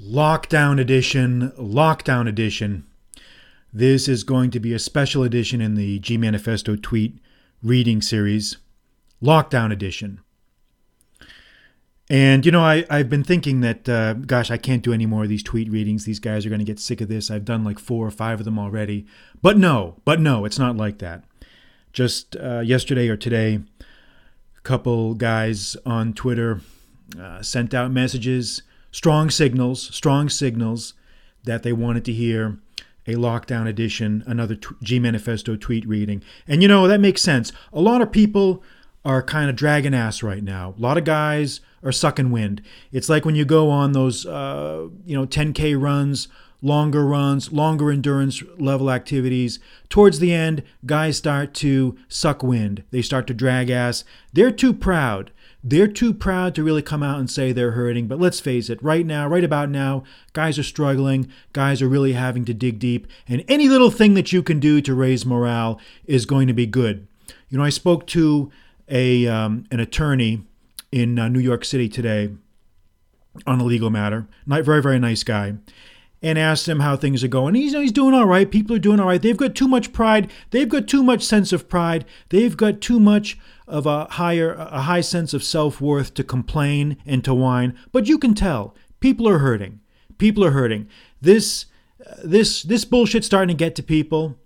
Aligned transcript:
Lockdown 0.00 0.80
edition, 0.80 1.50
lockdown 1.58 2.26
edition. 2.26 2.86
This 3.70 4.08
is 4.08 4.24
going 4.24 4.50
to 4.52 4.58
be 4.58 4.72
a 4.72 4.78
special 4.78 5.22
edition 5.22 5.60
in 5.60 5.74
the 5.74 5.98
G 5.98 6.16
Manifesto 6.16 6.74
tweet 6.74 7.18
reading 7.62 8.00
series, 8.00 8.56
lockdown 9.22 9.70
edition. 9.70 10.20
And 12.08 12.46
you 12.46 12.50
know, 12.50 12.62
I, 12.62 12.86
I've 12.88 13.10
been 13.10 13.22
thinking 13.22 13.60
that, 13.60 13.88
uh, 13.90 14.14
gosh, 14.14 14.50
I 14.50 14.56
can't 14.56 14.82
do 14.82 14.94
any 14.94 15.04
more 15.04 15.24
of 15.24 15.28
these 15.28 15.42
tweet 15.42 15.70
readings. 15.70 16.06
These 16.06 16.18
guys 16.18 16.46
are 16.46 16.48
going 16.48 16.60
to 16.60 16.64
get 16.64 16.80
sick 16.80 17.02
of 17.02 17.08
this. 17.08 17.30
I've 17.30 17.44
done 17.44 17.62
like 17.62 17.78
four 17.78 18.06
or 18.06 18.10
five 18.10 18.40
of 18.40 18.46
them 18.46 18.58
already. 18.58 19.06
But 19.42 19.58
no, 19.58 19.96
but 20.06 20.18
no, 20.18 20.46
it's 20.46 20.58
not 20.58 20.78
like 20.78 20.98
that. 20.98 21.24
Just 21.92 22.36
uh, 22.36 22.60
yesterday 22.60 23.08
or 23.08 23.18
today, 23.18 23.60
a 24.56 24.60
couple 24.62 25.12
guys 25.12 25.76
on 25.84 26.14
Twitter 26.14 26.62
uh, 27.20 27.42
sent 27.42 27.74
out 27.74 27.90
messages 27.90 28.62
strong 28.90 29.30
signals, 29.30 29.94
strong 29.94 30.28
signals 30.28 30.94
that 31.44 31.62
they 31.62 31.72
wanted 31.72 32.04
to 32.04 32.12
hear 32.12 32.58
a 33.06 33.14
lockdown 33.14 33.66
edition, 33.66 34.22
another 34.26 34.56
G 34.82 34.98
Manifesto 34.98 35.56
tweet 35.56 35.86
reading. 35.86 36.22
And 36.46 36.62
you 36.62 36.68
know, 36.68 36.86
that 36.86 37.00
makes 37.00 37.22
sense. 37.22 37.52
A 37.72 37.80
lot 37.80 38.02
of 38.02 38.12
people 38.12 38.62
are 39.04 39.22
kind 39.22 39.48
of 39.48 39.56
dragging 39.56 39.94
ass 39.94 40.22
right 40.22 40.42
now. 40.42 40.74
A 40.78 40.80
lot 40.80 40.98
of 40.98 41.04
guys 41.04 41.60
are 41.82 41.92
sucking 41.92 42.30
wind. 42.30 42.62
It's 42.92 43.08
like 43.08 43.24
when 43.24 43.34
you 43.34 43.44
go 43.44 43.70
on 43.70 43.92
those, 43.92 44.26
uh, 44.26 44.88
you 45.06 45.16
know, 45.16 45.26
10K 45.26 45.80
runs, 45.80 46.28
longer 46.60 47.06
runs, 47.06 47.50
longer 47.52 47.90
endurance 47.90 48.42
level 48.58 48.90
activities. 48.90 49.58
Towards 49.88 50.18
the 50.18 50.34
end, 50.34 50.62
guys 50.84 51.16
start 51.16 51.54
to 51.54 51.96
suck 52.08 52.42
wind. 52.42 52.84
They 52.90 53.00
start 53.00 53.26
to 53.28 53.34
drag 53.34 53.70
ass. 53.70 54.04
They're 54.32 54.50
too 54.50 54.74
proud. 54.74 55.30
They're 55.62 55.88
too 55.88 56.14
proud 56.14 56.54
to 56.54 56.64
really 56.64 56.82
come 56.82 57.02
out 57.02 57.18
and 57.18 57.30
say 57.30 57.52
they're 57.52 57.72
hurting, 57.72 58.06
but 58.06 58.18
let's 58.18 58.40
face 58.40 58.70
it, 58.70 58.82
right 58.82 59.04
now, 59.04 59.28
right 59.28 59.44
about 59.44 59.68
now, 59.68 60.04
guys 60.32 60.58
are 60.58 60.62
struggling, 60.62 61.30
guys 61.52 61.82
are 61.82 61.88
really 61.88 62.14
having 62.14 62.46
to 62.46 62.54
dig 62.54 62.78
deep, 62.78 63.06
and 63.28 63.44
any 63.46 63.68
little 63.68 63.90
thing 63.90 64.14
that 64.14 64.32
you 64.32 64.42
can 64.42 64.58
do 64.58 64.80
to 64.80 64.94
raise 64.94 65.26
morale 65.26 65.78
is 66.06 66.24
going 66.24 66.46
to 66.46 66.54
be 66.54 66.66
good. 66.66 67.06
You 67.50 67.58
know, 67.58 67.64
I 67.64 67.70
spoke 67.70 68.06
to 68.08 68.50
a 68.88 69.26
um, 69.26 69.64
an 69.70 69.80
attorney 69.80 70.42
in 70.90 71.18
uh, 71.18 71.28
New 71.28 71.40
York 71.40 71.64
City 71.64 71.88
today 71.88 72.30
on 73.46 73.60
a 73.60 73.64
legal 73.64 73.90
matter. 73.90 74.26
Not 74.46 74.64
very 74.64 74.82
very 74.82 74.98
nice 74.98 75.22
guy. 75.22 75.54
And 76.22 76.38
asked 76.38 76.68
him 76.68 76.80
how 76.80 76.96
things 76.96 77.24
are 77.24 77.28
going. 77.28 77.54
He's, 77.54 77.72
he's 77.72 77.92
doing 77.92 78.12
all 78.12 78.26
right. 78.26 78.50
People 78.50 78.76
are 78.76 78.80
doing 78.80 79.00
all 79.00 79.06
right. 79.06 79.22
They've 79.22 79.36
got 79.36 79.54
too 79.54 79.66
much 79.66 79.90
pride. 79.90 80.30
They've 80.50 80.68
got 80.68 80.86
too 80.86 81.02
much 81.02 81.22
sense 81.22 81.50
of 81.50 81.66
pride. 81.66 82.04
They've 82.28 82.54
got 82.54 82.82
too 82.82 83.00
much 83.00 83.38
of 83.66 83.86
a 83.86 84.04
higher 84.04 84.52
a 84.52 84.82
high 84.82 85.00
sense 85.00 85.32
of 85.32 85.44
self-worth 85.44 86.12
to 86.14 86.24
complain 86.24 86.98
and 87.06 87.24
to 87.24 87.32
whine, 87.32 87.74
but 87.92 88.06
you 88.06 88.18
can 88.18 88.34
tell 88.34 88.74
people 88.98 89.26
are 89.28 89.38
hurting. 89.38 89.80
People 90.18 90.44
are 90.44 90.50
hurting. 90.50 90.88
This 91.22 91.66
this 92.22 92.62
this 92.64 92.84
bullshit's 92.84 93.26
starting 93.26 93.56
to 93.56 93.64
get 93.64 93.74
to 93.76 93.82
people. 93.82 94.36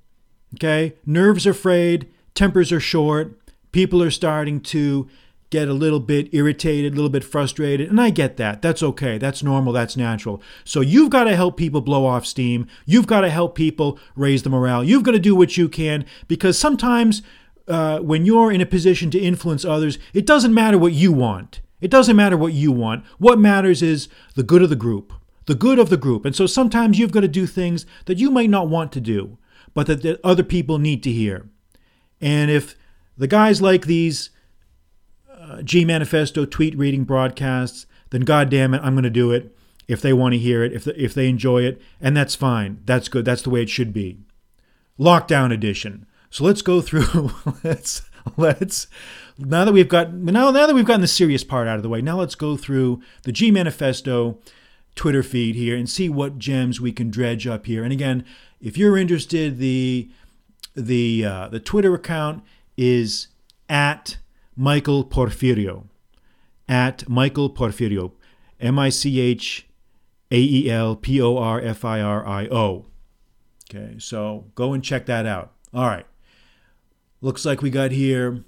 Okay? 0.54 0.94
Nerves 1.04 1.46
are 1.46 1.54
frayed, 1.54 2.06
tempers 2.34 2.70
are 2.70 2.80
short, 2.80 3.40
people 3.72 4.02
are 4.02 4.10
starting 4.10 4.60
to 4.60 5.08
get 5.54 5.68
a 5.68 5.72
little 5.72 6.00
bit 6.00 6.34
irritated, 6.34 6.92
a 6.92 6.96
little 6.96 7.08
bit 7.08 7.22
frustrated, 7.22 7.88
and 7.88 8.00
I 8.00 8.10
get 8.10 8.38
that. 8.38 8.60
That's 8.60 8.82
okay. 8.82 9.18
That's 9.18 9.40
normal. 9.40 9.72
That's 9.72 9.96
natural. 9.96 10.42
So 10.64 10.80
you've 10.80 11.10
got 11.10 11.24
to 11.24 11.36
help 11.36 11.56
people 11.56 11.80
blow 11.80 12.06
off 12.06 12.26
steam. 12.26 12.66
You've 12.86 13.06
got 13.06 13.20
to 13.20 13.30
help 13.30 13.54
people 13.54 14.00
raise 14.16 14.42
the 14.42 14.50
morale. 14.50 14.82
You've 14.82 15.04
got 15.04 15.12
to 15.12 15.20
do 15.20 15.36
what 15.36 15.56
you 15.56 15.68
can 15.68 16.06
because 16.26 16.58
sometimes 16.58 17.22
uh, 17.68 18.00
when 18.00 18.26
you're 18.26 18.50
in 18.50 18.60
a 18.60 18.66
position 18.66 19.12
to 19.12 19.18
influence 19.20 19.64
others, 19.64 19.96
it 20.12 20.26
doesn't 20.26 20.52
matter 20.52 20.76
what 20.76 20.92
you 20.92 21.12
want. 21.12 21.60
It 21.80 21.90
doesn't 21.90 22.16
matter 22.16 22.36
what 22.36 22.52
you 22.52 22.72
want. 22.72 23.04
What 23.18 23.38
matters 23.38 23.80
is 23.80 24.08
the 24.34 24.42
good 24.42 24.60
of 24.60 24.70
the 24.70 24.76
group, 24.76 25.12
the 25.46 25.54
good 25.54 25.78
of 25.78 25.88
the 25.88 25.96
group. 25.96 26.24
And 26.24 26.34
so 26.34 26.46
sometimes 26.46 26.98
you've 26.98 27.12
got 27.12 27.20
to 27.20 27.28
do 27.28 27.46
things 27.46 27.86
that 28.06 28.18
you 28.18 28.28
might 28.28 28.50
not 28.50 28.68
want 28.68 28.90
to 28.92 29.00
do, 29.00 29.38
but 29.72 29.86
that, 29.86 30.02
that 30.02 30.20
other 30.24 30.42
people 30.42 30.78
need 30.78 31.04
to 31.04 31.12
hear. 31.12 31.48
And 32.20 32.50
if 32.50 32.74
the 33.16 33.28
guys 33.28 33.62
like 33.62 33.86
these 33.86 34.30
uh, 35.44 35.62
G 35.62 35.84
Manifesto 35.84 36.44
tweet 36.44 36.76
reading 36.76 37.04
broadcasts, 37.04 37.86
then 38.10 38.22
goddamn 38.22 38.74
it, 38.74 38.80
I'm 38.82 38.94
going 38.94 39.04
to 39.04 39.10
do 39.10 39.32
it 39.32 39.54
if 39.86 40.00
they 40.00 40.12
want 40.12 40.32
to 40.32 40.38
hear 40.38 40.64
it, 40.64 40.72
if, 40.72 40.84
the, 40.84 41.02
if 41.02 41.14
they 41.14 41.28
enjoy 41.28 41.62
it, 41.62 41.80
and 42.00 42.16
that's 42.16 42.34
fine. 42.34 42.80
That's 42.84 43.08
good. 43.08 43.24
That's 43.24 43.42
the 43.42 43.50
way 43.50 43.62
it 43.62 43.68
should 43.68 43.92
be. 43.92 44.18
Lockdown 44.98 45.52
edition. 45.52 46.06
So 46.30 46.44
let's 46.44 46.62
go 46.62 46.80
through. 46.80 47.32
let's 47.64 48.02
let's 48.36 48.86
now 49.38 49.64
that 49.64 49.72
we've 49.72 49.88
got 49.88 50.12
now 50.12 50.50
now 50.50 50.66
that 50.66 50.74
we've 50.74 50.84
gotten 50.84 51.00
the 51.00 51.06
serious 51.06 51.44
part 51.44 51.68
out 51.68 51.76
of 51.76 51.82
the 51.82 51.88
way. 51.88 52.00
Now 52.00 52.18
let's 52.18 52.34
go 52.34 52.56
through 52.56 53.02
the 53.22 53.32
G 53.32 53.50
Manifesto 53.50 54.38
Twitter 54.94 55.22
feed 55.22 55.54
here 55.56 55.76
and 55.76 55.88
see 55.88 56.08
what 56.08 56.38
gems 56.38 56.80
we 56.80 56.92
can 56.92 57.10
dredge 57.10 57.46
up 57.46 57.66
here. 57.66 57.82
And 57.82 57.92
again, 57.92 58.24
if 58.60 58.78
you're 58.78 58.96
interested, 58.96 59.58
the 59.58 60.08
the 60.74 61.24
uh, 61.24 61.48
the 61.48 61.60
Twitter 61.60 61.94
account 61.94 62.42
is 62.76 63.28
at 63.68 64.16
Michael 64.56 65.04
Porfirio. 65.04 65.84
At 66.68 67.08
Michael 67.08 67.50
Porfirio. 67.50 68.12
M 68.60 68.78
I 68.78 68.88
C 68.88 69.20
H 69.20 69.66
A 70.30 70.38
E 70.38 70.70
L 70.70 70.96
P 70.96 71.20
O 71.20 71.36
R 71.36 71.60
F 71.60 71.84
I 71.84 72.00
R 72.00 72.26
I 72.26 72.46
O. 72.46 72.86
Okay, 73.68 73.96
so 73.98 74.46
go 74.54 74.72
and 74.72 74.84
check 74.84 75.06
that 75.06 75.26
out. 75.26 75.52
All 75.72 75.86
right. 75.86 76.06
Looks 77.20 77.44
like 77.44 77.62
we 77.62 77.70
got 77.70 77.90
here 77.90 78.44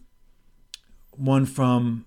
one 1.12 1.46
from. 1.46 2.04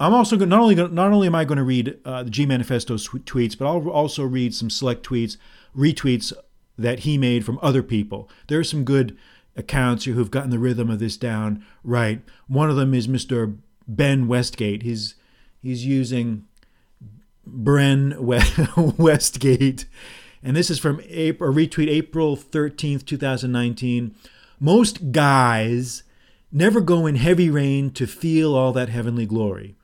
I'm 0.00 0.14
also 0.14 0.36
going 0.36 0.48
not 0.48 0.60
only 0.60 0.74
not 0.74 1.12
only 1.12 1.26
am 1.26 1.34
I 1.34 1.44
going 1.44 1.58
to 1.58 1.64
read 1.64 1.98
uh, 2.04 2.22
the 2.24 2.30
G 2.30 2.46
Manifesto 2.46 2.96
tweets, 2.96 3.56
but 3.56 3.66
I'll 3.66 3.88
also 3.88 4.24
read 4.24 4.54
some 4.54 4.70
select 4.70 5.06
tweets, 5.06 5.36
retweets 5.76 6.32
that 6.78 7.00
he 7.00 7.18
made 7.18 7.44
from 7.44 7.58
other 7.62 7.82
people. 7.82 8.28
There 8.48 8.58
are 8.58 8.64
some 8.64 8.84
good 8.84 9.16
accounts 9.56 10.04
who've 10.04 10.30
gotten 10.30 10.50
the 10.50 10.58
rhythm 10.58 10.90
of 10.90 10.98
this 10.98 11.16
down 11.16 11.64
right. 11.84 12.22
One 12.46 12.70
of 12.70 12.76
them 12.76 12.94
is 12.94 13.08
Mr. 13.08 13.56
Ben 13.86 14.28
Westgate. 14.28 14.82
He's 14.82 15.14
he's 15.62 15.84
using 15.84 16.46
Bren 17.48 18.18
Westgate, 18.98 19.86
and 20.42 20.56
this 20.56 20.70
is 20.70 20.78
from 20.78 21.00
April, 21.08 21.50
a 21.50 21.54
retweet 21.54 21.88
April 21.88 22.36
13th, 22.36 23.04
2019. 23.04 24.14
Most 24.60 25.12
guys 25.12 26.04
Never 26.54 26.82
go 26.82 27.06
in 27.06 27.16
heavy 27.16 27.48
rain 27.48 27.90
to 27.92 28.06
feel 28.06 28.54
all 28.54 28.74
that 28.74 28.90
heavenly 28.90 29.24
glory. 29.24 29.74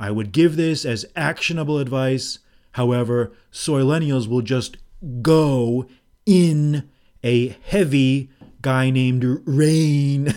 I 0.00 0.10
would 0.10 0.32
give 0.32 0.56
this 0.56 0.84
as 0.84 1.06
actionable 1.14 1.78
advice. 1.78 2.40
However, 2.72 3.32
soillennials 3.52 4.26
will 4.26 4.42
just 4.42 4.78
go 5.22 5.86
in 6.26 6.88
a 7.22 7.56
heavy 7.62 8.30
guy 8.62 8.90
named 8.90 9.24
Rain 9.46 10.34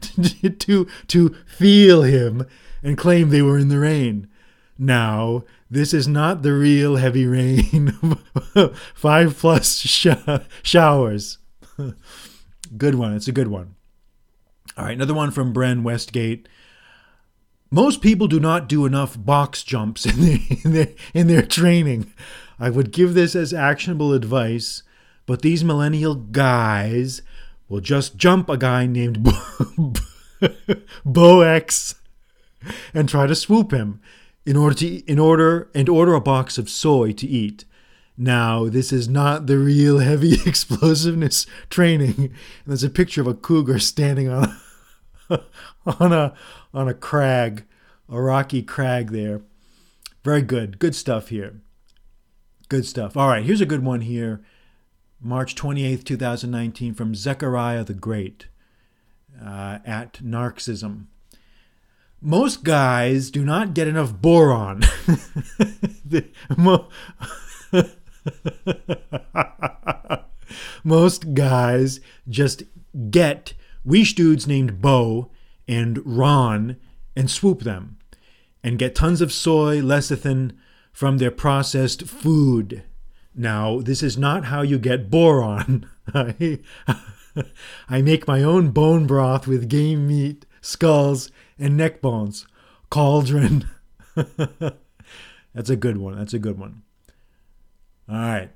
to, 0.58 0.86
to 1.06 1.36
feel 1.46 2.02
him 2.02 2.46
and 2.82 2.98
claim 2.98 3.28
they 3.28 3.42
were 3.42 3.58
in 3.58 3.68
the 3.68 3.78
rain. 3.78 4.28
Now, 4.78 5.44
this 5.70 5.94
is 5.94 6.08
not 6.08 6.42
the 6.42 6.52
real 6.52 6.96
heavy 6.96 7.26
rain. 7.26 7.92
Five 8.94 9.38
plus 9.38 9.78
sh- 9.78 10.06
showers. 10.62 11.38
good 12.76 12.94
one. 12.94 13.14
It's 13.14 13.28
a 13.28 13.32
good 13.32 13.48
one. 13.48 13.76
All 14.76 14.86
right, 14.86 14.94
another 14.94 15.14
one 15.14 15.30
from 15.30 15.54
Bren 15.54 15.82
Westgate. 15.82 16.48
Most 17.70 18.02
people 18.02 18.26
do 18.26 18.40
not 18.40 18.68
do 18.68 18.84
enough 18.84 19.16
box 19.18 19.62
jumps 19.62 20.04
in 20.04 20.20
their, 20.20 20.38
in 20.64 20.72
their, 20.72 20.88
in 21.14 21.26
their 21.26 21.42
training. 21.42 22.12
I 22.58 22.70
would 22.70 22.92
give 22.92 23.14
this 23.14 23.34
as 23.34 23.54
actionable 23.54 24.12
advice, 24.12 24.82
but 25.26 25.42
these 25.42 25.64
millennial 25.64 26.14
guys 26.14 27.22
will 27.68 27.80
just 27.80 28.16
jump 28.16 28.48
a 28.48 28.56
guy 28.56 28.86
named 28.86 29.22
Bo, 29.22 29.92
Bo 31.04 31.40
X 31.40 31.96
and 32.94 33.08
try 33.08 33.26
to 33.26 33.34
swoop 33.34 33.72
him 33.72 34.00
in 34.44 34.56
order 34.56 34.74
to 34.74 34.86
in 35.10 35.18
order 35.18 35.70
and 35.74 35.88
order 35.88 36.14
a 36.14 36.20
box 36.20 36.58
of 36.58 36.68
soy 36.68 37.12
to 37.12 37.26
eat. 37.26 37.64
Now, 38.16 38.68
this 38.68 38.92
is 38.92 39.08
not 39.08 39.46
the 39.46 39.58
real 39.58 39.98
heavy 39.98 40.34
explosiveness 40.46 41.46
training. 41.70 42.34
There's 42.66 42.84
a 42.84 42.90
picture 42.90 43.20
of 43.20 43.26
a 43.26 43.34
cougar 43.34 43.78
standing 43.78 44.28
on 44.28 44.56
a, 45.30 45.40
on 45.86 46.12
a 46.12 46.34
on 46.74 46.88
a 46.88 46.94
crag, 46.94 47.64
a 48.08 48.20
rocky 48.20 48.62
crag 48.62 49.10
there. 49.10 49.42
Very 50.24 50.42
good. 50.42 50.78
Good 50.78 50.94
stuff 50.94 51.28
here. 51.28 51.60
Good 52.68 52.86
stuff. 52.86 53.16
All 53.16 53.28
right, 53.28 53.44
here's 53.44 53.60
a 53.60 53.66
good 53.66 53.84
one 53.84 54.02
here. 54.02 54.42
March 55.22 55.54
28th, 55.54 56.04
2019, 56.04 56.94
from 56.94 57.14
Zechariah 57.14 57.84
the 57.84 57.94
Great 57.94 58.48
uh, 59.40 59.78
at 59.84 60.14
Narcissism. 60.14 61.06
Most 62.20 62.64
guys 62.64 63.30
do 63.30 63.44
not 63.44 63.74
get 63.74 63.88
enough 63.88 64.12
boron. 64.20 64.82
mo- 66.56 66.88
Most 70.84 71.34
guys 71.34 72.00
just 72.28 72.64
get 73.10 73.54
weesh 73.86 74.14
dudes 74.14 74.46
named 74.46 74.80
Bo 74.80 75.30
and 75.68 76.00
Ron 76.04 76.76
and 77.16 77.30
swoop 77.30 77.62
them 77.62 77.98
and 78.62 78.78
get 78.78 78.94
tons 78.94 79.20
of 79.20 79.32
soy 79.32 79.80
lecithin 79.80 80.52
from 80.92 81.18
their 81.18 81.30
processed 81.30 82.02
food. 82.06 82.82
Now, 83.34 83.80
this 83.80 84.02
is 84.02 84.18
not 84.18 84.46
how 84.46 84.62
you 84.62 84.78
get 84.78 85.10
boron. 85.10 85.88
I, 86.14 86.58
I 87.88 88.02
make 88.02 88.26
my 88.26 88.42
own 88.42 88.70
bone 88.70 89.06
broth 89.06 89.46
with 89.46 89.68
game 89.68 90.06
meat, 90.06 90.44
skulls, 90.60 91.30
and 91.58 91.76
neck 91.76 92.00
bones. 92.00 92.46
Cauldron. 92.90 93.68
That's 95.54 95.70
a 95.70 95.76
good 95.76 95.96
one. 95.96 96.18
That's 96.18 96.34
a 96.34 96.38
good 96.38 96.58
one. 96.58 96.82
All 98.08 98.16
right. 98.16 98.50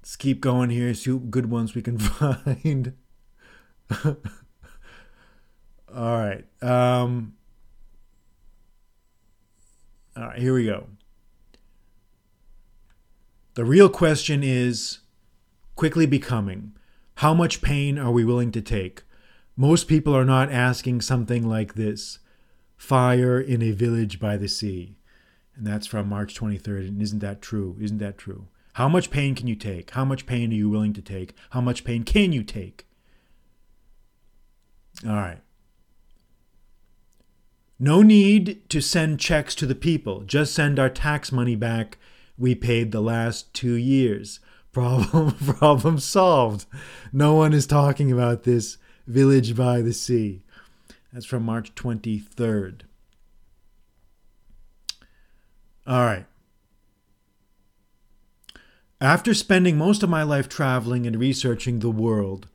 Let's 0.00 0.16
keep 0.16 0.40
going 0.40 0.70
here, 0.70 0.92
see 0.94 1.10
what 1.10 1.30
good 1.30 1.50
ones 1.50 1.74
we 1.74 1.82
can 1.82 1.98
find. 1.98 2.94
All 4.04 4.16
right. 6.18 6.44
Um, 6.62 7.34
all 10.16 10.24
right, 10.24 10.38
here 10.38 10.54
we 10.54 10.66
go. 10.66 10.86
The 13.54 13.64
real 13.64 13.88
question 13.88 14.42
is 14.42 14.98
quickly 15.76 16.06
becoming 16.06 16.72
how 17.18 17.32
much 17.32 17.62
pain 17.62 17.98
are 17.98 18.10
we 18.10 18.24
willing 18.24 18.50
to 18.52 18.60
take? 18.60 19.04
Most 19.56 19.86
people 19.86 20.16
are 20.16 20.24
not 20.24 20.50
asking 20.50 21.00
something 21.00 21.48
like 21.48 21.74
this 21.74 22.18
fire 22.76 23.40
in 23.40 23.62
a 23.62 23.70
village 23.70 24.18
by 24.18 24.36
the 24.36 24.48
sea. 24.48 24.96
And 25.54 25.64
that's 25.64 25.86
from 25.86 26.08
March 26.08 26.34
23rd. 26.34 26.88
And 26.88 27.00
isn't 27.00 27.20
that 27.20 27.40
true? 27.40 27.76
Isn't 27.80 27.98
that 27.98 28.18
true? 28.18 28.48
How 28.72 28.88
much 28.88 29.12
pain 29.12 29.36
can 29.36 29.46
you 29.46 29.54
take? 29.54 29.92
How 29.92 30.04
much 30.04 30.26
pain 30.26 30.50
are 30.50 30.56
you 30.56 30.68
willing 30.68 30.92
to 30.94 31.02
take? 31.02 31.32
How 31.50 31.60
much 31.60 31.84
pain 31.84 32.02
can 32.02 32.32
you 32.32 32.42
take? 32.42 32.88
All 35.06 35.14
right. 35.14 35.40
No 37.78 38.02
need 38.02 38.68
to 38.70 38.80
send 38.80 39.20
checks 39.20 39.54
to 39.56 39.66
the 39.66 39.76
people. 39.76 40.22
Just 40.22 40.54
send 40.54 40.80
our 40.80 40.90
tax 40.90 41.30
money 41.30 41.54
back 41.54 41.98
we 42.36 42.54
paid 42.54 42.92
the 42.92 43.00
last 43.00 43.52
two 43.54 43.74
years. 43.74 44.40
Problem 44.72 45.32
problem 45.58 45.98
solved. 45.98 46.66
No 47.12 47.34
one 47.34 47.52
is 47.52 47.66
talking 47.66 48.10
about 48.10 48.42
this 48.42 48.78
village 49.06 49.56
by 49.56 49.80
the 49.82 49.92
sea. 49.92 50.42
That's 51.12 51.26
from 51.26 51.44
March 51.44 51.74
23rd. 51.74 52.82
All 55.86 56.04
right. 56.04 56.26
After 59.00 59.34
spending 59.34 59.76
most 59.76 60.02
of 60.02 60.08
my 60.08 60.22
life 60.22 60.48
traveling 60.48 61.06
and 61.06 61.16
researching 61.16 61.78
the 61.78 61.90
world, 61.90 62.48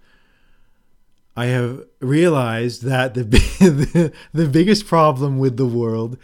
I 1.37 1.45
have 1.45 1.85
realized 2.01 2.83
that 2.83 3.13
the, 3.13 3.23
the, 3.23 4.11
the 4.33 4.47
biggest 4.49 4.87
problem 4.87 5.37
with 5.39 5.57
the 5.57 5.65
world 5.65 6.17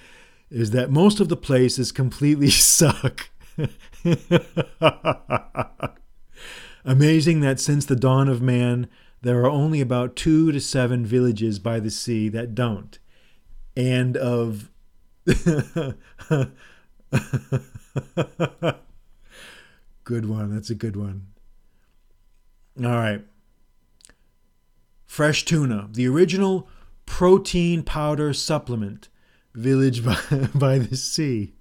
is 0.50 0.72
that 0.72 0.90
most 0.92 1.20
of 1.20 1.30
the 1.30 1.38
places 1.38 1.92
completely 1.92 2.50
suck. 2.50 3.30
Amazing 6.86 7.42
that 7.42 7.60
since 7.60 7.86
the 7.86 7.96
dawn 7.96 8.30
of 8.30 8.42
man, 8.42 8.88
there 9.22 9.42
are 9.42 9.50
only 9.50 9.82
about 9.82 10.16
two 10.16 10.52
to 10.52 10.60
seven 10.62 11.06
villages 11.06 11.58
by 11.60 11.80
the 11.80 11.90
sea 11.90 12.30
that 12.30 12.54
don't. 12.54 13.00
And 13.76 14.16
of. 14.18 14.70
good 20.04 20.30
one. 20.30 20.54
That's 20.54 20.70
a 20.70 20.76
good 20.76 20.96
one. 20.96 21.28
All 22.84 22.92
right. 22.92 23.26
Fresh 25.08 25.46
tuna, 25.46 25.90
the 25.92 26.08
original 26.08 26.70
protein 27.06 27.84
powder 27.84 28.34
supplement, 28.34 29.10
village 29.54 30.06
by, 30.06 30.18
by 30.54 30.78
the 30.78 30.96
sea. 30.98 31.55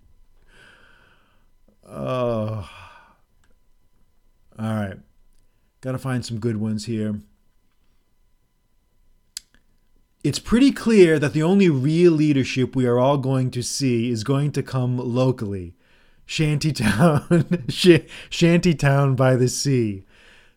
Oh. 1.95 2.69
All 4.59 4.75
right. 4.75 4.99
Got 5.81 5.93
to 5.93 5.99
find 5.99 6.25
some 6.25 6.41
good 6.41 6.57
ones 6.57 6.87
here. 6.87 7.21
It's 10.25 10.39
pretty 10.39 10.73
clear 10.73 11.19
that 11.19 11.35
the 11.35 11.43
only 11.43 11.69
real 11.69 12.13
leadership 12.13 12.75
we 12.75 12.87
are 12.87 12.99
all 12.99 13.19
going 13.19 13.51
to 13.53 13.63
see 13.63 14.11
is 14.11 14.25
going 14.25 14.53
to 14.53 14.63
come 14.63 14.97
locally. 14.97 15.75
Shantytown, 16.27 17.67
Sh- 17.69 18.09
Shantytown 18.31 19.15
by 19.15 19.37
the 19.37 19.49
sea. 19.49 20.07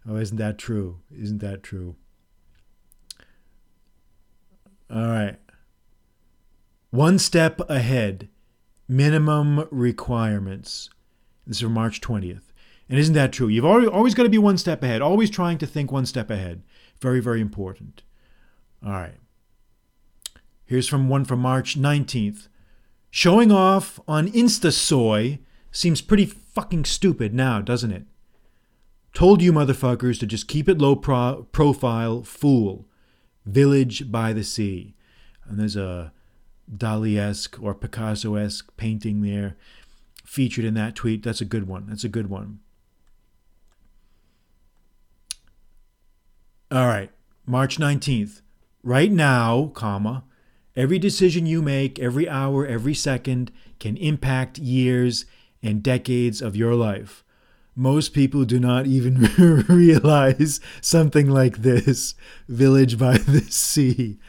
Oh, 0.09 0.15
isn't 0.15 0.37
that 0.37 0.57
true? 0.57 0.99
Isn't 1.13 1.39
that 1.39 1.63
true? 1.63 1.97
All 4.89 5.07
right. 5.07 5.35
One 6.89 7.19
step 7.19 7.59
ahead. 7.69 8.29
Minimum 8.87 9.67
requirements. 9.69 10.89
This 11.47 11.57
is 11.57 11.61
from 11.61 11.73
March 11.73 12.01
20th. 12.01 12.41
And 12.89 12.99
isn't 12.99 13.15
that 13.15 13.31
true? 13.31 13.47
You've 13.47 13.65
always, 13.65 13.87
always 13.87 14.13
got 14.13 14.23
to 14.23 14.29
be 14.29 14.37
one 14.37 14.57
step 14.57 14.83
ahead, 14.83 15.01
always 15.01 15.29
trying 15.29 15.57
to 15.59 15.67
think 15.67 15.91
one 15.91 16.05
step 16.05 16.29
ahead. 16.29 16.61
Very, 16.99 17.19
very 17.21 17.41
important. 17.41 18.03
All 18.85 18.91
right. 18.91 19.17
Here's 20.65 20.87
from 20.87 21.09
one 21.09 21.25
from 21.25 21.39
March 21.39 21.77
19th. 21.77 22.47
Showing 23.09 23.51
off 23.51 23.99
on 24.07 24.27
InstaSoy 24.31 25.39
seems 25.71 26.01
pretty 26.01 26.25
fucking 26.25 26.85
stupid 26.85 27.33
now, 27.33 27.61
doesn't 27.61 27.91
it? 27.91 28.03
Told 29.13 29.41
you 29.41 29.53
motherfuckers 29.53 30.19
to 30.19 30.27
just 30.27 30.47
keep 30.47 30.67
it 30.67 30.79
low 30.79 30.95
pro- 30.95 31.47
profile, 31.51 32.23
fool. 32.23 32.85
Village 33.45 34.11
by 34.11 34.33
the 34.33 34.43
Sea. 34.43 34.93
And 35.47 35.57
there's 35.57 35.77
a 35.77 36.11
Dali 36.73 37.17
esque 37.17 37.57
or 37.61 37.73
Picasso 37.73 38.35
esque 38.35 38.75
painting 38.75 39.21
there 39.21 39.55
featured 40.27 40.65
in 40.65 40.73
that 40.73 40.93
tweet. 40.93 41.23
That's 41.23 41.41
a 41.41 41.45
good 41.45 41.67
one. 41.67 41.85
That's 41.87 42.03
a 42.03 42.09
good 42.09 42.29
one. 42.29 42.59
All 46.69 46.85
right, 46.85 47.09
March 47.45 47.77
19th. 47.77 48.41
Right 48.83 49.11
now, 49.11 49.71
comma, 49.73 50.25
every 50.75 50.99
decision 50.99 51.45
you 51.45 51.61
make, 51.61 51.97
every 51.97 52.27
hour, 52.27 52.67
every 52.67 52.93
second 52.93 53.51
can 53.79 53.95
impact 53.97 54.57
years 54.57 55.25
and 55.63 55.81
decades 55.81 56.41
of 56.41 56.57
your 56.57 56.75
life. 56.75 57.23
Most 57.73 58.13
people 58.13 58.43
do 58.43 58.59
not 58.59 58.85
even 58.85 59.29
realize 59.69 60.59
something 60.81 61.29
like 61.29 61.59
this 61.59 62.15
village 62.49 62.97
by 62.97 63.17
the 63.17 63.41
sea. 63.41 64.19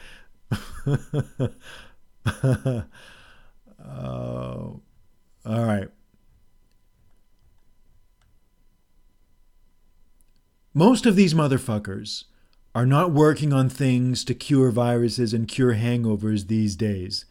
oh, 3.85 4.81
all 5.45 5.63
right. 5.63 5.89
Most 10.73 11.05
of 11.05 11.15
these 11.15 11.33
motherfuckers 11.33 12.25
are 12.75 12.85
not 12.85 13.11
working 13.11 13.51
on 13.51 13.69
things 13.69 14.23
to 14.25 14.33
cure 14.33 14.71
viruses 14.71 15.33
and 15.33 15.47
cure 15.47 15.73
hangovers 15.73 16.47
these 16.47 16.75
days. 16.75 17.25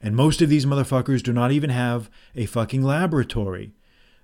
And 0.00 0.16
most 0.16 0.40
of 0.40 0.48
these 0.48 0.64
motherfuckers 0.64 1.22
do 1.22 1.32
not 1.32 1.52
even 1.52 1.70
have 1.70 2.10
a 2.34 2.46
fucking 2.46 2.82
laboratory. 2.82 3.72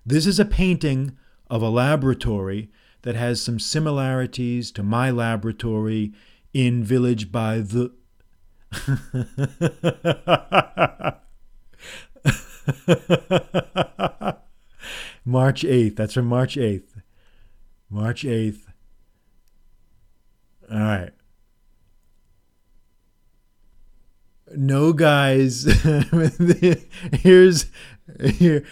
This 0.04 0.26
is 0.26 0.38
a 0.38 0.44
painting 0.44 1.16
of 1.50 1.62
a 1.62 1.68
laboratory 1.68 2.70
that 3.02 3.16
has 3.16 3.42
some 3.42 3.58
similarities 3.58 4.70
to 4.72 4.82
my 4.82 5.10
laboratory 5.10 6.12
in 6.54 6.84
Village 6.84 7.30
by 7.30 7.58
the. 7.58 7.92
March 15.24 15.62
8th. 15.62 15.96
That's 15.96 16.14
from 16.14 16.26
March 16.26 16.56
8th. 16.56 17.02
March 17.88 18.24
8th. 18.24 18.60
All 20.70 20.78
right. 20.78 21.10
No 24.54 24.92
guys. 24.92 25.64
Here's 27.12 27.66
here. 28.24 28.64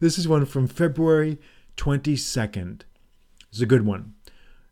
This 0.00 0.18
is 0.18 0.26
one 0.26 0.46
from 0.46 0.66
February 0.66 1.38
22nd. 1.76 2.82
It's 3.50 3.60
a 3.60 3.66
good 3.66 3.84
one 3.86 4.13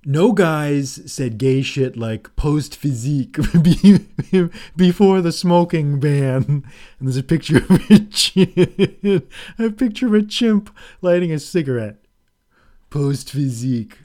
no 0.04 0.32
guys 0.32 1.00
said 1.06 1.38
gay 1.38 1.62
shit 1.62 1.96
like 1.96 2.34
post 2.34 2.76
physique 2.76 3.36
before 4.76 5.20
the 5.20 5.32
smoking 5.32 6.00
ban. 6.00 6.44
And 6.44 6.64
there's 7.00 7.16
a 7.16 7.22
picture 7.22 7.58
of 7.58 7.70
a, 7.90 7.98
chimp, 8.10 9.30
a 9.58 9.70
picture 9.70 10.06
of 10.06 10.14
a 10.14 10.22
chimp 10.22 10.74
lighting 11.00 11.32
a 11.32 11.38
cigarette. 11.38 11.96
Post 12.90 13.30
physique. 13.30 13.98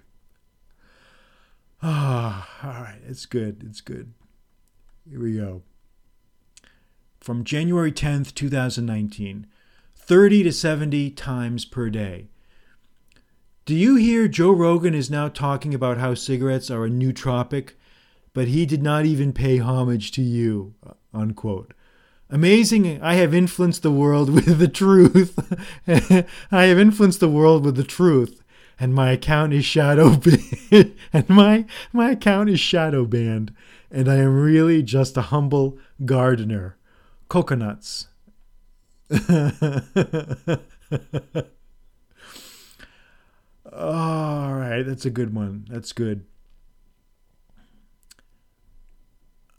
Ah, 1.82 2.50
all 2.64 2.82
right, 2.84 3.02
it's 3.08 3.26
good. 3.26 3.64
It's 3.68 3.82
good. 3.82 4.14
Here 5.10 5.22
we 5.22 5.38
go. 5.38 5.64
From 7.20 7.44
January 7.44 7.92
10th, 7.92 8.34
2019, 8.34 9.48
30 9.96 10.44
to 10.44 10.52
70 10.52 11.12
times 11.12 11.66
per 11.66 11.90
day. 11.90 12.30
Do 13.68 13.76
you 13.76 13.98
hear 13.98 14.30
Joe 14.30 14.54
Rogan 14.54 14.96
is 14.96 15.10
now 15.10 15.28
talking 15.28 15.74
about 15.74 15.98
how 15.98 16.14
cigarettes 16.14 16.72
are 16.72 16.86
a 16.86 16.90
nootropic, 16.90 17.72
but 18.34 18.48
he 18.48 18.66
did 18.66 18.82
not 18.82 19.06
even 19.06 19.34
pay 19.34 19.58
homage 19.58 20.12
to 20.12 20.22
you, 20.22 20.74
uh, 20.88 20.94
unquote. 21.14 21.74
Amazing, 22.30 23.04
I 23.04 23.16
have 23.16 23.34
influenced 23.34 23.84
the 23.84 23.92
world 23.92 24.30
with 24.34 24.60
the 24.60 24.70
truth. 24.70 25.38
I 26.50 26.64
have 26.64 26.80
influenced 26.80 27.20
the 27.20 27.28
world 27.28 27.66
with 27.66 27.76
the 27.76 27.84
truth. 27.84 28.42
And 28.80 28.94
my 28.94 29.12
account 29.12 29.52
is 29.52 29.66
shadow 29.66 30.16
banned. 30.72 30.96
and 31.12 31.28
my 31.28 31.66
my 31.92 32.12
account 32.12 32.50
is 32.50 32.62
shadow 32.62 33.04
banned. 33.04 33.54
And 33.92 34.08
I 34.08 34.16
am 34.16 34.40
really 34.40 34.82
just 34.82 35.18
a 35.18 35.24
humble 35.24 35.78
gardener. 36.06 36.78
Coconuts. 37.28 38.08
All 43.74 44.54
right, 44.54 44.84
that's 44.84 45.06
a 45.06 45.10
good 45.10 45.34
one. 45.34 45.66
That's 45.70 45.92
good. 45.92 46.26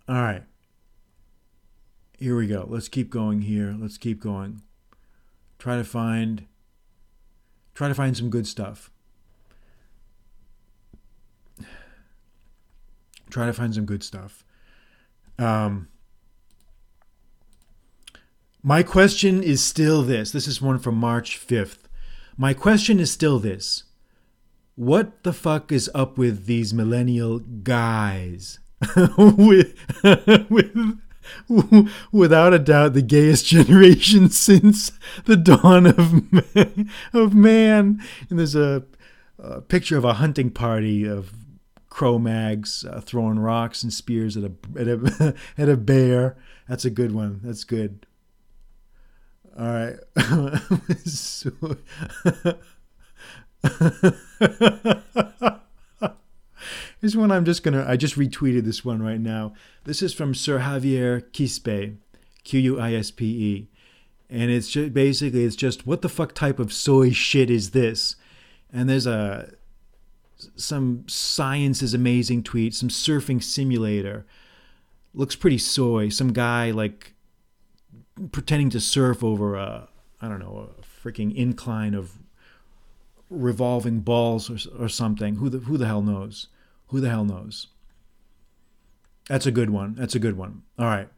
All 0.09 0.23
right. 0.23 0.43
Here 2.19 2.37
we 2.37 2.47
go. 2.47 2.67
Let's 2.69 2.89
keep 2.89 3.11
going 3.11 3.43
here. 3.43 3.77
Let's 3.79 3.99
keep 3.99 4.21
going. 4.21 4.63
Try 5.59 5.77
to 5.77 5.85
find 5.85 6.47
try 7.75 7.89
to 7.89 7.95
find 7.95 8.17
some 8.17 8.31
good 8.31 8.47
stuff. 8.47 8.91
Try 13.31 13.47
to 13.47 13.53
find 13.53 13.75
some 13.75 13.85
good 13.85 14.03
stuff. 14.03 14.45
Um 15.39 15.89
my 18.63 18.83
question 18.83 19.43
is 19.43 19.63
still 19.63 20.03
this. 20.03 20.33
This 20.33 20.49
is 20.49 20.61
one 20.61 20.79
from 20.79 20.97
March 20.97 21.39
5th. 21.39 21.85
My 22.37 22.55
question 22.55 22.99
is 22.99 23.13
still 23.13 23.39
this. 23.39 23.85
What 24.79 25.25
the 25.25 25.33
fuck 25.33 25.73
is 25.73 25.91
up 25.93 26.17
with 26.17 26.47
these 26.47 26.73
millennial 26.73 27.41
guys? 27.41 28.61
with, 29.27 29.75
with, 30.49 31.91
without 32.13 32.55
a 32.55 32.61
doubt, 32.61 32.93
the 32.93 33.03
gayest 33.03 33.45
generation 33.49 34.31
since 34.31 34.93
the 35.25 35.37
dawn 35.37 35.85
of 35.85 36.33
man. 36.33 36.93
Of 37.13 37.35
man. 37.35 38.01
And 38.31 38.39
there's 38.39 38.55
a, 38.55 38.85
a 39.41 39.63
picture 39.63 39.99
of 39.99 40.05
a 40.05 40.15
hunting 40.15 40.51
party 40.51 41.05
of 41.05 41.33
Cro-Mags 41.89 42.85
uh, 42.85 43.01
throwing 43.01 43.41
rocks 43.41 43.83
and 43.83 43.93
spears 43.93 44.37
at 44.37 44.45
a, 44.45 44.53
at 44.79 44.87
a 44.87 45.35
at 45.59 45.69
a 45.69 45.77
bear. 45.77 46.37
That's 46.69 46.85
a 46.85 46.91
good 46.91 47.11
one. 47.11 47.41
That's 47.43 47.65
good. 47.65 48.07
All 49.59 49.67
right. 49.67 49.97
so, 51.05 51.51
Here's 57.01 57.17
one 57.17 57.31
I'm 57.31 57.45
just 57.45 57.63
gonna. 57.63 57.85
I 57.87 57.97
just 57.97 58.17
retweeted 58.17 58.65
this 58.65 58.85
one 58.85 59.03
right 59.03 59.21
now. 59.21 59.53
This 59.85 60.03
is 60.03 60.13
from 60.13 60.35
Sir 60.35 60.59
Javier 60.61 61.23
Quispe, 61.33 61.97
Q 62.45 62.61
U 62.61 62.81
I 62.81 62.95
S 62.95 63.11
P 63.11 63.25
E, 63.25 63.69
and 64.31 64.51
it's 64.51 64.69
just, 64.69 64.93
basically 64.93 65.45
it's 65.45 65.57
just 65.57 65.87
what 65.87 66.03
the 66.03 66.09
fuck 66.09 66.35
type 66.35 66.59
of 66.59 66.73
soy 66.73 67.11
shit 67.11 67.51
is 67.51 67.71
this? 67.71 68.17
And 68.73 68.89
there's 68.89 69.07
a 69.07 69.53
some 70.57 71.05
science 71.09 71.83
is 71.83 71.95
amazing 71.95 72.43
tweet, 72.45 72.75
some 72.75 72.89
surfing 72.89 73.43
simulator. 73.43 74.27
Looks 75.15 75.35
pretty 75.37 75.59
soy. 75.59 76.11
Some 76.11 76.33
guy 76.33 76.71
like 76.71 77.15
pretending 78.33 78.71
to 78.71 78.81
surf 78.81 79.23
over 79.25 79.57
a 79.57 79.89
I 80.21 80.29
don't 80.29 80.41
know 80.41 80.71
a 80.79 80.83
freaking 81.07 81.35
incline 81.35 81.95
of 81.95 82.19
revolving 83.31 84.01
balls 84.01 84.51
or, 84.51 84.85
or 84.85 84.89
something. 84.89 85.37
Who 85.37 85.49
the 85.49 85.59
who 85.59 85.77
the 85.77 85.87
hell 85.87 86.03
knows? 86.03 86.49
Who 86.89 87.01
the 87.01 87.11
hell 87.11 87.25
knows? 87.25 87.69
That's 89.29 89.47
a 89.47 89.51
good 89.51 89.71
one. 89.71 89.95
That's 89.95 90.15
a 90.15 90.19
good 90.19 90.37
one. 90.37 90.63
All 90.79 90.87
right. 90.87 91.09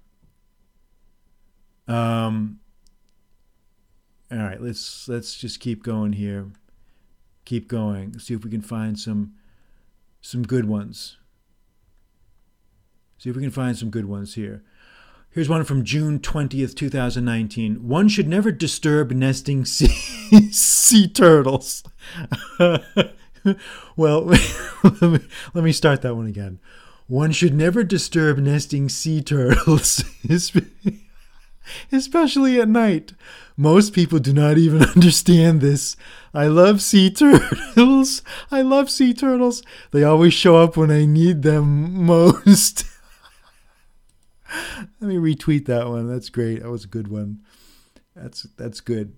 Um. 1.86 2.60
All 4.30 4.38
right. 4.38 4.60
Let's 4.60 5.08
let's 5.08 5.36
just 5.36 5.60
keep 5.60 5.82
going 5.82 6.14
here. 6.14 6.50
Keep 7.44 7.68
going. 7.68 8.18
See 8.18 8.34
if 8.34 8.44
we 8.44 8.50
can 8.50 8.62
find 8.62 8.98
some 8.98 9.34
some 10.20 10.42
good 10.42 10.66
ones. 10.66 11.16
See 13.18 13.30
if 13.30 13.36
we 13.36 13.42
can 13.42 13.50
find 13.50 13.76
some 13.76 13.90
good 13.90 14.06
ones 14.06 14.34
here. 14.34 14.64
Here's 15.32 15.48
one 15.48 15.62
from 15.62 15.84
June 15.84 16.18
20th, 16.18 16.74
2019. 16.74 17.86
One 17.86 18.08
should 18.08 18.26
never 18.26 18.50
disturb 18.50 19.12
nesting 19.12 19.64
sea, 19.64 19.86
sea 20.50 21.06
turtles. 21.06 21.84
well, 22.58 24.24
let, 24.24 24.40
me, 25.02 25.20
let 25.54 25.62
me 25.62 25.70
start 25.70 26.02
that 26.02 26.16
one 26.16 26.26
again. 26.26 26.58
One 27.06 27.30
should 27.30 27.54
never 27.54 27.84
disturb 27.84 28.38
nesting 28.38 28.88
sea 28.88 29.22
turtles, 29.22 30.02
especially 31.92 32.60
at 32.60 32.68
night. 32.68 33.12
Most 33.56 33.92
people 33.92 34.18
do 34.18 34.32
not 34.32 34.58
even 34.58 34.82
understand 34.82 35.60
this. 35.60 35.96
I 36.34 36.48
love 36.48 36.82
sea 36.82 37.08
turtles. 37.08 38.22
I 38.50 38.62
love 38.62 38.90
sea 38.90 39.14
turtles. 39.14 39.62
They 39.92 40.02
always 40.02 40.34
show 40.34 40.56
up 40.56 40.76
when 40.76 40.90
I 40.90 41.04
need 41.04 41.42
them 41.42 42.04
most. 42.04 42.84
Let 45.00 45.08
me 45.08 45.16
retweet 45.16 45.66
that 45.66 45.88
one. 45.88 46.08
That's 46.08 46.28
great. 46.28 46.62
That 46.62 46.70
was 46.70 46.84
a 46.84 46.88
good 46.88 47.08
one. 47.08 47.40
That's 48.14 48.42
that's 48.56 48.80
good. 48.80 49.14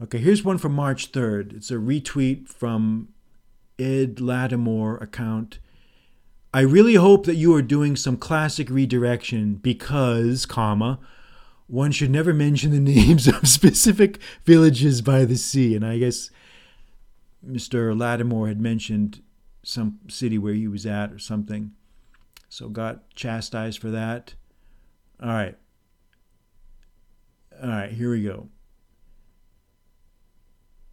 Okay, 0.00 0.18
here's 0.18 0.44
one 0.44 0.58
from 0.58 0.74
March 0.74 1.10
3rd. 1.10 1.56
It's 1.56 1.70
a 1.70 1.74
retweet 1.74 2.48
from 2.48 3.08
Ed 3.78 4.20
Lattimore 4.20 4.96
account. 4.98 5.58
I 6.54 6.60
really 6.60 6.94
hope 6.94 7.26
that 7.26 7.34
you 7.34 7.54
are 7.54 7.62
doing 7.62 7.96
some 7.96 8.16
classic 8.16 8.70
redirection 8.70 9.56
because, 9.56 10.46
comma, 10.46 11.00
one 11.66 11.90
should 11.90 12.10
never 12.10 12.32
mention 12.32 12.70
the 12.70 12.78
names 12.94 13.26
of 13.26 13.48
specific 13.48 14.18
villages 14.44 15.02
by 15.02 15.24
the 15.24 15.36
sea. 15.36 15.74
And 15.74 15.84
I 15.84 15.98
guess 15.98 16.30
Mr. 17.46 17.96
Lattimore 17.98 18.48
had 18.48 18.60
mentioned 18.60 19.22
some 19.62 19.98
city 20.08 20.38
where 20.38 20.54
he 20.54 20.68
was 20.68 20.86
at 20.86 21.12
or 21.12 21.18
something. 21.18 21.72
So 22.48 22.68
got 22.68 23.10
chastised 23.14 23.80
for 23.80 23.90
that. 23.90 24.34
All 25.22 25.28
right. 25.28 25.56
All 27.62 27.68
right, 27.68 27.90
here 27.90 28.10
we 28.10 28.22
go. 28.22 28.48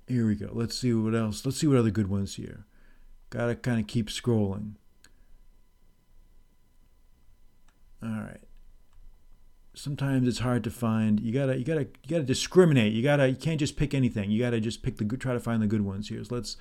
Here 0.07 0.25
we 0.27 0.35
go. 0.35 0.49
Let's 0.51 0.77
see 0.77 0.93
what 0.93 1.15
else. 1.15 1.45
Let's 1.45 1.57
see 1.57 1.67
what 1.67 1.77
other 1.77 1.91
good 1.91 2.09
ones 2.09 2.35
here. 2.35 2.65
Got 3.29 3.47
to 3.47 3.55
kind 3.55 3.79
of 3.79 3.87
keep 3.87 4.09
scrolling. 4.09 4.73
All 8.03 8.09
right. 8.09 8.41
Sometimes 9.73 10.27
it's 10.27 10.39
hard 10.39 10.63
to 10.63 10.71
find. 10.71 11.19
You 11.19 11.33
gotta, 11.33 11.57
you 11.57 11.65
gotta, 11.65 11.81
you 11.81 12.09
gotta 12.09 12.23
discriminate. 12.23 12.93
You 12.93 13.03
gotta, 13.03 13.29
you 13.29 13.35
can't 13.35 13.59
just 13.59 13.75
pick 13.75 13.93
anything. 13.93 14.31
You 14.31 14.39
gotta 14.39 14.61
just 14.61 14.83
pick 14.83 14.97
the 14.97 15.03
good. 15.03 15.19
Try 15.19 15.33
to 15.33 15.39
find 15.39 15.61
the 15.61 15.67
good 15.67 15.81
ones 15.81 16.07
here. 16.07 16.23
So 16.23 16.35
let's 16.35 16.55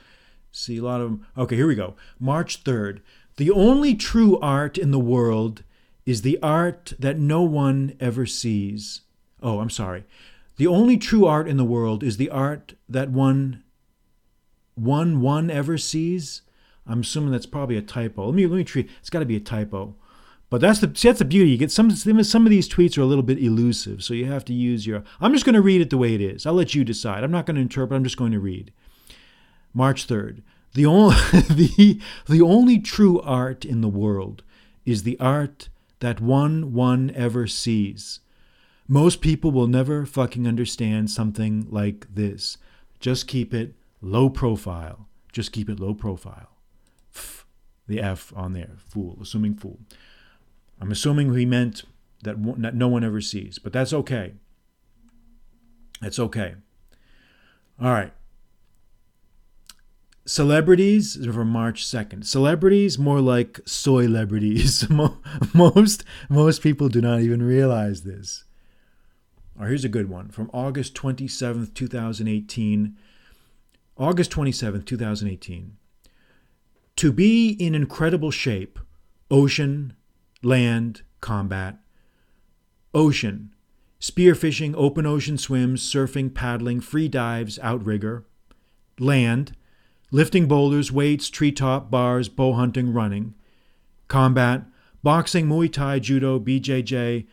see 0.50 0.78
a 0.78 0.82
lot 0.82 1.00
of 1.00 1.10
them. 1.10 1.26
Okay, 1.36 1.54
here 1.54 1.66
we 1.66 1.76
go. 1.76 1.94
March 2.18 2.62
third. 2.62 3.02
The 3.36 3.50
only 3.50 3.94
true 3.94 4.38
art 4.38 4.78
in 4.78 4.90
the 4.90 4.98
world 4.98 5.64
is 6.06 6.22
the 6.22 6.38
art 6.42 6.92
that 6.98 7.18
no 7.18 7.42
one 7.42 7.96
ever 7.98 8.26
sees. 8.26 9.02
Oh, 9.42 9.60
I'm 9.60 9.70
sorry. 9.70 10.04
The 10.56 10.66
only 10.66 10.96
true 10.96 11.26
art 11.26 11.48
in 11.48 11.56
the 11.56 11.64
world 11.64 12.04
is 12.04 12.16
the 12.16 12.30
art 12.30 12.74
that 12.88 13.10
one 13.10 13.62
one 14.74 15.20
one 15.20 15.50
ever 15.50 15.78
sees. 15.78 16.42
I'm 16.86 17.00
assuming 17.00 17.32
that's 17.32 17.46
probably 17.46 17.76
a 17.76 17.82
typo. 17.82 18.26
Let 18.26 18.34
me 18.34 18.46
let 18.46 18.56
me 18.56 18.64
treat. 18.64 18.88
It's 19.00 19.10
got 19.10 19.20
to 19.20 19.26
be 19.26 19.36
a 19.36 19.40
typo. 19.40 19.96
But 20.50 20.60
that's 20.60 20.78
the 20.78 20.92
see, 20.94 21.08
that's 21.08 21.18
the 21.18 21.24
beauty. 21.24 21.50
You 21.50 21.56
get 21.58 21.72
some 21.72 21.90
some 21.90 22.46
of 22.46 22.50
these 22.50 22.68
tweets 22.68 22.96
are 22.96 23.02
a 23.02 23.06
little 23.06 23.24
bit 23.24 23.42
elusive, 23.42 24.04
so 24.04 24.14
you 24.14 24.26
have 24.26 24.44
to 24.44 24.52
use 24.52 24.86
your. 24.86 25.02
I'm 25.20 25.32
just 25.32 25.44
going 25.44 25.54
to 25.54 25.62
read 25.62 25.80
it 25.80 25.90
the 25.90 25.98
way 25.98 26.14
it 26.14 26.20
is. 26.20 26.46
I'll 26.46 26.54
let 26.54 26.74
you 26.74 26.84
decide. 26.84 27.24
I'm 27.24 27.32
not 27.32 27.46
going 27.46 27.56
to 27.56 27.62
interpret. 27.62 27.96
I'm 27.96 28.04
just 28.04 28.16
going 28.16 28.32
to 28.32 28.40
read. 28.40 28.72
March 29.72 30.06
3rd. 30.06 30.42
The 30.74 30.86
only, 30.86 31.16
the, 31.32 32.00
the 32.28 32.42
only 32.42 32.78
true 32.78 33.20
art 33.20 33.64
in 33.64 33.80
the 33.80 33.88
world 33.88 34.42
is 34.84 35.02
the 35.02 35.18
art 35.18 35.68
that 36.00 36.20
one 36.20 36.72
one 36.72 37.10
ever 37.14 37.46
sees. 37.46 38.20
Most 38.86 39.20
people 39.20 39.50
will 39.50 39.66
never 39.66 40.04
fucking 40.04 40.46
understand 40.46 41.10
something 41.10 41.66
like 41.70 42.06
this. 42.12 42.58
Just 43.00 43.26
keep 43.26 43.54
it 43.54 43.74
low 44.02 44.28
profile. 44.28 45.08
Just 45.32 45.52
keep 45.52 45.70
it 45.70 45.80
low 45.80 45.94
profile. 45.94 46.50
F, 47.14 47.46
the 47.86 48.00
F 48.00 48.32
on 48.36 48.52
there. 48.52 48.72
Fool. 48.76 49.18
Assuming 49.22 49.54
fool. 49.54 49.78
I'm 50.80 50.90
assuming 50.90 51.34
he 51.34 51.46
meant 51.46 51.84
that, 52.24 52.36
that 52.60 52.74
no 52.74 52.88
one 52.88 53.04
ever 53.04 53.20
sees, 53.20 53.58
but 53.58 53.72
that's 53.72 53.92
okay. 53.92 54.34
That's 56.02 56.18
okay. 56.18 56.56
All 57.80 57.90
right. 57.90 58.12
Celebrities 60.26 61.22
from 61.26 61.48
March 61.48 61.84
2nd. 61.84 62.24
Celebrities 62.24 62.98
more 62.98 63.20
like 63.20 63.60
soy 63.66 64.04
celebrities. 64.04 64.88
most 65.54 66.02
most 66.30 66.62
people 66.62 66.88
do 66.88 67.02
not 67.02 67.20
even 67.20 67.42
realize 67.42 68.04
this. 68.04 68.44
Or 69.58 69.66
here's 69.66 69.84
a 69.84 69.88
good 69.90 70.08
one 70.08 70.30
from 70.30 70.50
August 70.54 70.94
27th, 70.94 71.74
2018. 71.74 72.96
August 73.96 74.30
27th, 74.30 74.86
2018. 74.86 75.76
To 76.96 77.12
be 77.12 77.50
in 77.50 77.74
incredible 77.74 78.30
shape, 78.30 78.78
ocean, 79.30 79.92
land, 80.42 81.02
combat. 81.20 81.78
Ocean, 82.94 83.54
spearfishing, 84.00 84.74
open 84.76 85.04
ocean 85.04 85.36
swims, 85.36 85.82
surfing, 85.82 86.32
paddling, 86.32 86.80
free 86.80 87.08
dives, 87.08 87.58
outrigger, 87.60 88.24
land, 88.98 89.54
lifting 90.14 90.46
boulders, 90.46 90.92
weights, 90.92 91.28
treetop, 91.28 91.90
bars, 91.90 92.28
bow 92.28 92.52
hunting, 92.52 92.92
running, 92.92 93.34
combat, 94.06 94.62
boxing, 95.02 95.48
Muay 95.48 95.70
Thai, 95.70 95.98
judo, 95.98 96.38
BJJ, 96.38 97.26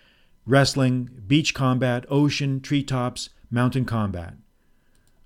wrestling, 0.47 1.07
beach 1.27 1.53
combat, 1.53 2.07
ocean, 2.09 2.59
treetops, 2.59 3.29
mountain 3.51 3.85
combat. 3.85 4.33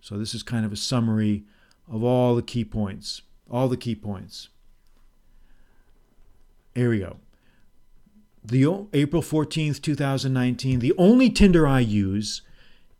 So 0.02 0.18
this 0.18 0.34
is 0.34 0.44
kind 0.44 0.66
of 0.66 0.74
a 0.74 0.76
summary 0.76 1.46
of 1.90 2.04
all 2.04 2.36
the 2.36 2.42
key 2.42 2.66
points. 2.66 3.22
All 3.50 3.70
the 3.70 3.78
key 3.78 3.96
points. 3.96 4.50
Here 6.74 6.90
we 6.90 7.00
go. 7.00 7.20
The 8.44 8.66
April 8.92 9.22
14th, 9.22 9.82
2019, 9.82 10.80
the 10.80 10.94
only 10.98 11.30
Tinder 11.30 11.66
I 11.66 11.80
use 11.80 12.42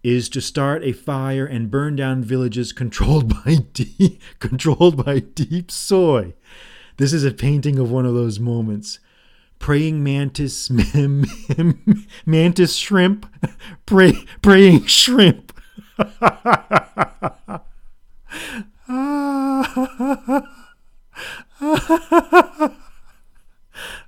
is 0.06 0.30
to 0.30 0.40
start 0.40 0.84
a 0.84 0.92
fire 0.92 1.48
and 1.48 1.72
burn 1.72 1.96
down 1.96 2.24
villages 2.24 2.72
controlled 2.72 3.28
by 3.46 3.56
deep, 3.74 4.22
controlled 4.40 5.04
by 5.04 5.18
deep 5.18 5.72
soy. 5.72 6.34
This 6.98 7.12
is 7.12 7.26
a 7.26 7.32
painting 7.32 7.80
of 7.80 7.90
one 7.90 8.06
of 8.06 8.14
those 8.14 8.40
moments. 8.40 9.00
Praying 9.58 10.04
mantis, 10.04 10.70
mantis 12.26 12.76
shrimp, 12.76 13.26
pray, 13.86 14.14
praying 14.42 14.86
shrimp. 14.86 15.52
All 15.98 16.06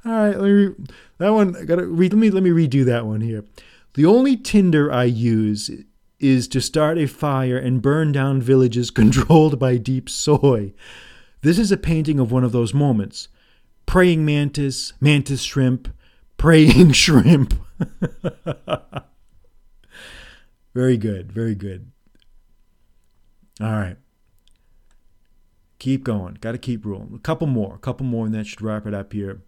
right, 0.05 0.37
let 0.37 0.51
me 0.51 0.75
that 1.17 1.29
one. 1.29 1.53
Gotta. 1.65 1.83
Let 1.83 2.13
me 2.13 2.29
let 2.29 2.43
me 2.43 2.49
redo 2.49 2.85
that 2.85 3.05
one 3.05 3.21
here. 3.21 3.45
The 3.97 4.05
only 4.05 4.37
tinder 4.37 4.91
I 4.91 5.05
use 5.05 5.71
is 6.19 6.47
to 6.49 6.61
start 6.61 6.99
a 6.99 7.07
fire 7.07 7.57
and 7.57 7.81
burn 7.81 8.11
down 8.11 8.43
villages 8.43 8.91
controlled 9.01 9.57
by 9.57 9.77
deep 9.77 10.07
soy. 10.07 10.73
This 11.41 11.57
is 11.57 11.71
a 11.71 11.77
painting 11.77 12.19
of 12.19 12.31
one 12.31 12.43
of 12.43 12.51
those 12.51 12.75
moments. 12.75 13.27
Praying 13.87 14.23
mantis, 14.23 14.93
mantis 15.01 15.41
shrimp, 15.41 15.87
praying 16.37 16.91
shrimp. 16.91 17.55
very 20.75 20.97
good, 20.97 21.31
very 21.31 21.55
good. 21.55 21.91
All 23.59 23.71
right. 23.71 23.97
Keep 25.79 26.03
going. 26.03 26.35
Got 26.35 26.51
to 26.51 26.59
keep 26.59 26.85
rolling. 26.85 27.15
A 27.15 27.19
couple 27.19 27.47
more, 27.47 27.73
a 27.73 27.79
couple 27.79 28.05
more, 28.05 28.27
and 28.27 28.35
that 28.35 28.45
should 28.45 28.61
wrap 28.61 28.85
it 28.85 28.93
up 28.93 29.11
here. 29.11 29.41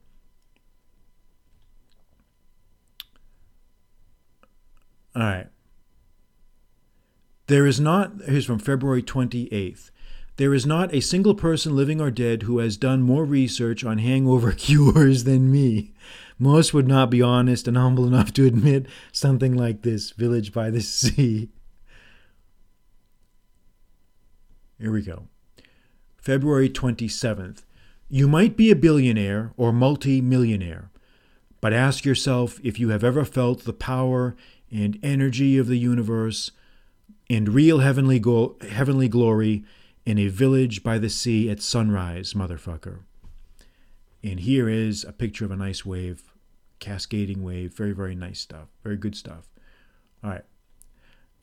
All 5.20 5.26
right. 5.26 5.48
There 7.48 7.66
is 7.66 7.80
not, 7.80 8.22
here's 8.26 8.46
from 8.46 8.60
February 8.60 9.04
28th. 9.04 9.92
There 10.38 10.54
is 10.54 10.66
not 10.66 10.94
a 10.94 11.02
single 11.02 11.36
person, 11.36 11.76
living 11.76 12.00
or 12.00 12.12
dead, 12.12 12.44
who 12.44 12.60
has 12.60 12.78
done 12.78 13.02
more 13.02 13.26
research 13.26 13.84
on 13.84 13.98
hangover 13.98 14.52
cures 14.58 15.26
than 15.26 15.52
me. 15.52 15.92
Most 16.38 16.74
would 16.74 16.88
not 16.88 17.10
be 17.10 17.22
honest 17.22 17.68
and 17.68 17.76
humble 17.76 18.08
enough 18.08 18.32
to 18.34 18.46
admit 18.46 18.86
something 19.12 19.54
like 19.54 19.82
this 19.82 20.12
village 20.12 20.54
by 20.54 20.70
the 20.70 20.80
sea. 20.82 21.50
Here 24.80 24.94
we 24.94 25.02
go. 25.02 25.28
February 26.16 26.70
27th. 26.70 27.64
You 28.08 28.30
might 28.30 28.56
be 28.56 28.72
a 28.72 28.76
billionaire 28.76 29.52
or 29.58 29.74
multi 29.74 30.22
millionaire, 30.22 30.90
but 31.60 31.74
ask 31.74 32.06
yourself 32.06 32.60
if 32.64 32.80
you 32.80 32.90
have 32.90 33.04
ever 33.04 33.26
felt 33.26 33.66
the 33.66 33.74
power 33.74 34.38
and 34.72 35.00
energy 35.02 35.58
of 35.58 35.68
the 35.68 35.78
universe 35.78 36.52
and 37.30 37.50
real 37.50 37.80
heavenly, 37.80 38.20
go- 38.20 38.58
heavenly 38.70 39.08
glory 39.08 39.64
in 40.06 40.18
a 40.18 40.28
village 40.28 40.84
by 40.84 40.98
the 40.98 41.10
sea 41.10 41.50
at 41.50 41.62
sunrise, 41.62 42.34
motherfucker. 42.34 43.00
And 44.24 44.40
here 44.40 44.68
is 44.68 45.04
a 45.04 45.14
picture 45.14 45.46
of 45.46 45.52
a 45.52 45.56
nice 45.56 45.86
wave, 45.86 46.24
cascading 46.80 47.44
wave. 47.44 47.74
Very, 47.74 47.92
very 47.92 48.16
nice 48.16 48.40
stuff. 48.40 48.68
Very 48.84 48.98
good 48.98 49.16
stuff. 49.16 49.50
All 50.24 50.32
right. 50.32 50.44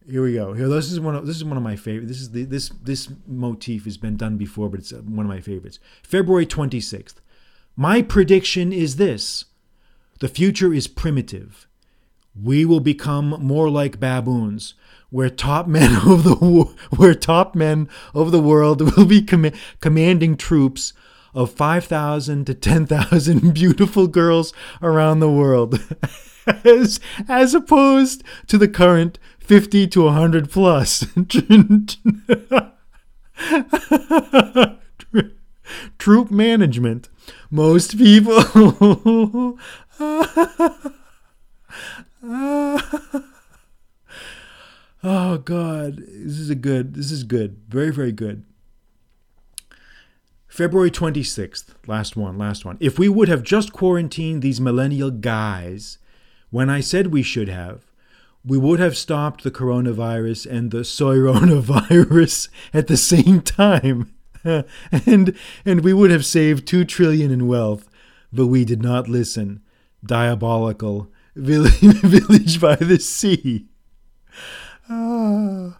Here 0.09 0.23
we 0.23 0.35
go. 0.35 0.53
Here, 0.53 0.69
this 0.69 0.93
is 0.93 1.01
one 1.01 1.17
of 1.17 1.27
this 1.27 1.37
is 1.37 1.45
one 1.45 1.57
of 1.57 1.65
my 1.65 1.75
favorite. 1.75 2.07
This 2.07 2.21
is 2.21 2.31
the 2.31 2.45
this 2.45 2.69
this 2.69 3.09
motif 3.27 3.87
has 3.87 3.97
been 3.97 4.17
done 4.17 4.37
before, 4.37 4.69
but 4.69 4.79
it's 4.79 4.93
uh, 4.93 4.99
one 4.99 5.27
of 5.27 5.31
my 5.31 5.41
favorites. 5.41 5.81
February 6.05 6.47
twenty 6.47 6.81
sixth. 6.81 7.21
My 7.75 8.03
prediction 8.03 8.73
is 8.73 8.97
this: 8.97 9.47
the 10.21 10.29
future 10.29 10.73
is 10.73 10.87
primitive. 10.87 11.67
We 12.42 12.64
will 12.64 12.81
become 12.81 13.31
more 13.40 13.70
like 13.70 14.01
baboons, 14.01 14.75
where 15.11 15.31
top 15.31 15.66
men 15.66 15.94
of 16.07 16.25
the 16.25 16.35
where 16.96 17.14
top 17.14 17.55
men 17.55 17.88
of 18.14 18.33
the 18.33 18.40
world 18.40 18.81
will 18.96 19.07
be 19.07 19.22
com- 19.22 19.53
commanding 19.81 20.37
troops 20.37 20.92
of 21.35 21.53
5,000 21.53 22.46
to 22.46 22.55
10,000 22.55 23.53
beautiful 23.55 24.07
girls 24.07 24.55
around 24.83 25.20
the 25.20 25.31
world, 25.31 25.79
as, 26.64 26.99
as 27.29 27.55
opposed 27.55 28.25
to 28.46 28.57
the 28.57 28.68
current 28.68 29.18
50 29.38 29.87
to 29.88 30.05
100 30.05 30.51
plus. 30.51 31.07
Troop 35.99 36.31
management. 36.31 37.09
Most 37.51 37.99
people. 37.99 39.59
oh 45.05 45.39
God, 45.39 45.99
this 45.99 46.41
is 46.41 46.51
a 46.51 46.57
good. 46.57 46.95
This 46.95 47.12
is 47.12 47.23
good. 47.23 47.61
Very 47.69 47.93
very 47.93 48.11
good. 48.11 48.45
February 50.49 50.91
26th, 50.91 51.75
last 51.87 52.17
one, 52.17 52.37
last 52.37 52.65
one. 52.65 52.79
If 52.81 52.99
we 52.99 53.09
would 53.09 53.29
have 53.29 53.45
just 53.45 53.73
quarantined 53.73 54.43
these 54.43 54.61
millennial 54.61 55.12
guys 55.12 55.99
when 56.51 56.69
I 56.69 56.81
said 56.81 57.09
we 57.09 57.23
should 57.23 57.49
have, 57.49 57.83
we 58.45 58.59
would 58.59 58.81
have 58.81 58.97
stopped 58.97 59.45
the 59.45 59.51
coronavirus 59.53 60.51
and 60.51 60.73
the 60.73 60.79
soyronavirus 60.79 62.49
at 62.75 62.89
the 62.89 62.97
same 62.97 63.41
time. 63.41 64.12
and 64.45 65.37
and 65.65 65.85
we 65.85 65.93
would 65.93 66.11
have 66.11 66.27
saved 66.27 66.67
2 66.67 66.85
trillion 66.87 67.31
in 67.31 67.47
wealth, 67.47 67.89
but 68.33 68.49
we 68.49 68.65
did 68.65 68.83
not 68.83 69.09
listen. 69.09 69.61
Diabolical 70.05 71.12
village 71.37 72.59
by 72.61 72.77
the 72.77 72.99
sea. 72.99 73.66
Ah. 74.88 75.79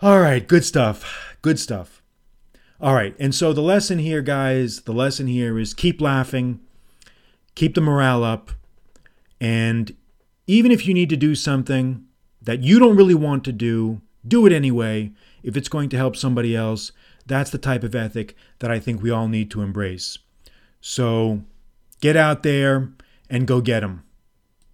All 0.00 0.20
right, 0.20 0.46
good 0.48 0.64
stuff. 0.64 1.36
Good 1.42 1.58
stuff. 1.58 2.02
All 2.80 2.94
right, 2.94 3.14
and 3.18 3.34
so 3.34 3.52
the 3.52 3.60
lesson 3.60 3.98
here, 3.98 4.22
guys, 4.22 4.80
the 4.82 4.94
lesson 4.94 5.26
here 5.26 5.58
is 5.58 5.74
keep 5.74 6.00
laughing, 6.00 6.60
keep 7.54 7.74
the 7.74 7.82
morale 7.82 8.24
up, 8.24 8.52
and 9.38 9.94
even 10.46 10.72
if 10.72 10.86
you 10.86 10.94
need 10.94 11.10
to 11.10 11.16
do 11.16 11.34
something 11.34 12.06
that 12.40 12.60
you 12.60 12.78
don't 12.78 12.96
really 12.96 13.14
want 13.14 13.44
to 13.44 13.52
do, 13.52 14.00
do 14.26 14.46
it 14.46 14.52
anyway 14.52 15.12
if 15.42 15.58
it's 15.58 15.68
going 15.68 15.90
to 15.90 15.98
help 15.98 16.16
somebody 16.16 16.56
else. 16.56 16.92
That's 17.26 17.50
the 17.50 17.58
type 17.58 17.84
of 17.84 17.94
ethic 17.94 18.34
that 18.60 18.70
I 18.70 18.78
think 18.78 19.02
we 19.02 19.10
all 19.10 19.28
need 19.28 19.50
to 19.50 19.60
embrace. 19.60 20.18
So 20.80 21.42
get 22.00 22.16
out 22.16 22.42
there 22.42 22.92
and 23.28 23.46
go 23.46 23.60
get 23.60 23.80
them. 23.80 24.04